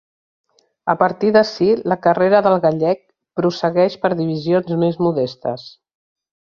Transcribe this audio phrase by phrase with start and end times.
[0.93, 3.05] A partir d'ací la carrera del gallec
[3.41, 5.73] prossegueix per divisions més modestes.